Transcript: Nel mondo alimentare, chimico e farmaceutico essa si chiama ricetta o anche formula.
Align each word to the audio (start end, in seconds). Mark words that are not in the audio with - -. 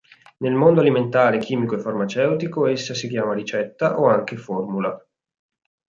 Nel 0.37 0.55
mondo 0.55 0.79
alimentare, 0.79 1.37
chimico 1.37 1.75
e 1.75 1.79
farmaceutico 1.79 2.65
essa 2.65 2.95
si 2.95 3.07
chiama 3.07 3.35
ricetta 3.35 3.99
o 3.99 4.07
anche 4.07 4.35
formula. 4.35 4.99